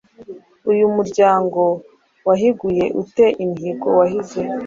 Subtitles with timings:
[0.71, 1.61] Uyu muryango
[2.27, 4.41] wahiguye ute imihigo wahize?